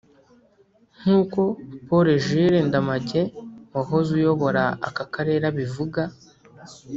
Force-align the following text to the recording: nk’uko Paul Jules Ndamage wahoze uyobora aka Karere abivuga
nk’uko 0.99 1.41
Paul 1.87 2.07
Jules 2.25 2.65
Ndamage 2.69 3.21
wahoze 3.75 4.09
uyobora 4.19 4.63
aka 4.87 5.05
Karere 5.13 5.43
abivuga 5.51 6.01